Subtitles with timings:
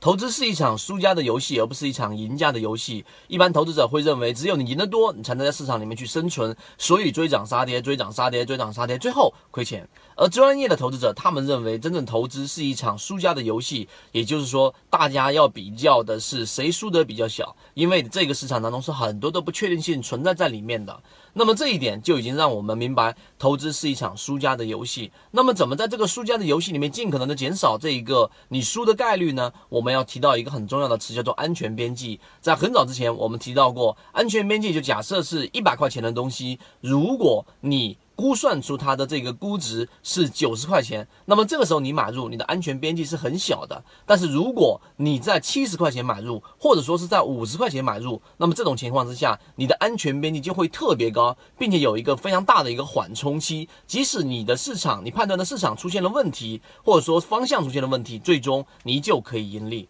[0.00, 3.04] 投资是一场输家的游戏，而不是一场赢家的游戏。
[3.28, 9.86] 一般投资者会认为，只有你赢得多，你才能在市场里面去生存，所以追涨杀跌，追涨杀跌，追涨杀跌，最后亏钱。
[10.16, 20.98] 而专业的投资者，他们认为，真正投资是一场输家的游戏，也就是说，大家要比较的是谁输得比较小，因为这个市场当中是很多的不确定性存在在里面的。
[21.32, 25.12] 那么这一点就已经让我们明白，投资是一场输家的游戏。
[25.30, 29.52] 那么怎么在这个输家的游戏里面，尽可能的减少这一个你输的概率呢？
[29.68, 32.20] 我们要提到一个很重要的词，叫做安全边际。
[32.40, 43.82] 在很早之前，我们提到过，安全边际就假设是一百块钱的东西，如果你估算出它的这个估值是九十块钱，那么这个时候你买入，你的安全边际是很小的。
[44.04, 53.66] 但是如果你在七十块钱买入，或者说是在五十块钱买入，那么这种情况之下，你的安全边际就会特别高，并且有一个非常大的一个缓冲期。
[53.86, 59.88] 即使你的市场，你判断的市场出现了问题，或者说方向出现了问题，最终你依旧可以盈利。